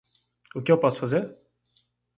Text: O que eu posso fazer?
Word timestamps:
O 0.55 0.63
que 0.63 0.71
eu 0.71 0.79
posso 0.79 0.99
fazer? 0.99 1.29